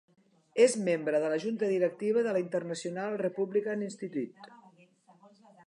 És 0.63 0.75
membre 0.85 1.19
de 1.23 1.27
la 1.33 1.37
junta 1.43 1.69
directiva 1.73 2.23
de 2.29 2.33
l'International 2.37 3.21
Republican 3.25 3.87
Institute. 3.89 4.59